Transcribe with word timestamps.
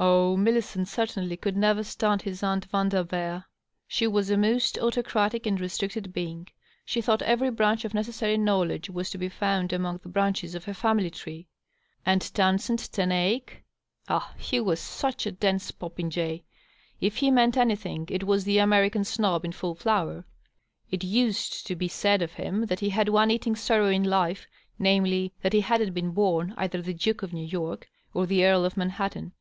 Oh, 0.00 0.36
Millicent 0.36 0.86
certainly 0.88 1.36
could 1.36 1.56
never 1.56 1.82
stand 1.82 2.22
his 2.22 2.42
aunt 2.42 2.64
v 2.64 2.70
anderveer; 2.72 3.44
she 3.86 4.06
was 4.06 4.28
a 4.30 4.36
most 4.36 4.78
autocratic 4.78 5.46
and 5.46 5.60
restricted 5.60 6.12
being; 6.12 6.48
she 6.84 7.00
thought 7.00 7.22
every 7.22 7.50
branch 7.50 7.84
of 7.84 7.94
necessary 7.94 8.36
knowledge 8.36 8.90
was 8.90 9.10
to 9.10 9.18
be 9.18 9.28
found 9.28 9.72
among 9.72 9.98
the 9.98 10.08
branches 10.08 10.54
of 10.54 10.64
her 10.64 10.72
fiimily 10.72 11.12
tree... 11.12 11.48
And 12.06 12.22
Townsend 12.34 12.90
Ten 12.92 13.10
Eyck? 13.10 13.64
Ah, 14.08 14.34
he 14.36 14.60
was 14.60 14.78
such 14.80 15.26
a 15.26 15.32
dense 15.32 15.70
popinjay; 15.72 16.42
if 17.00 17.16
he 17.16 17.30
meant 17.30 17.56
anything, 17.56 18.06
it 18.10 18.24
was 18.24 18.44
the 18.44 18.58
American 18.58 19.04
snob 19.04 19.44
in 19.44 19.52
full 19.52 19.74
flower; 19.74 20.24
it 20.90 21.02
used 21.04 21.66
to 21.66 21.76
be 21.76 21.88
said 21.88 22.20
of 22.22 22.32
him 22.34 22.66
that 22.66 22.80
he 22.80 22.90
had 22.90 23.08
one 23.08 23.30
eating 23.30 23.54
sorrow 23.56 23.88
in 23.88 24.04
life, 24.04 24.46
namely, 24.78 25.32
that 25.42 25.52
he 25.52 25.60
hadn't 25.60 25.92
been 25.92 26.12
born 26.12 26.54
either 26.56 26.82
the 26.82 26.94
Duke 26.94 27.22
of 27.22 27.32
New 27.32 27.46
York 27.46 27.88
or 28.12 28.26
the 28.26 28.44
Earl 28.44 28.64
of 28.64 28.76
Manhattan. 28.76 29.32